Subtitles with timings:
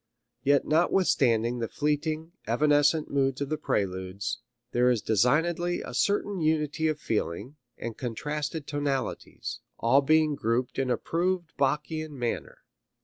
[0.41, 4.39] Yet notwithstanding the fleeting, evanescent moods of the Preludes,
[4.71, 10.89] there is designedly a certain unity of feeling and contrasted tonalities, all being grouped in
[10.89, 12.63] approved Bach ian manner.